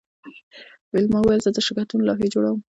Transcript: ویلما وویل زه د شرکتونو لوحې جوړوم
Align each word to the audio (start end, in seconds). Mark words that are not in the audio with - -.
ویلما 0.93 1.19
وویل 1.21 1.41
زه 1.45 1.51
د 1.53 1.57
شرکتونو 1.67 2.03
لوحې 2.09 2.27
جوړوم 2.33 2.59